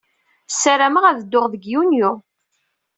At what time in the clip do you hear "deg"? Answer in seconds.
1.53-1.63